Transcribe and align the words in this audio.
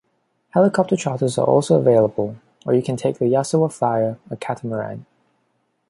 Helicopter 0.55 0.95
charters 0.97 1.37
are 1.37 1.45
also 1.45 1.77
available 1.79 2.35
or 2.65 2.73
you 2.73 2.81
can 2.81 2.97
take 2.97 3.19
the 3.19 3.25
Yasawa 3.25 3.71
Flyer, 3.71 4.17
a 4.31 4.35
catamaran. 4.35 5.05